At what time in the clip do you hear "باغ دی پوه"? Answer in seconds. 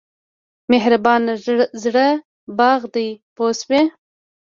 2.57-3.51